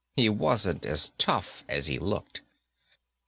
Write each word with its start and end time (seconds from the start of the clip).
He 0.15 0.29
wasn't 0.29 0.83
as 0.83 1.11
tough 1.19 1.63
as 1.69 1.85
he 1.85 1.99
looked. 1.99 2.41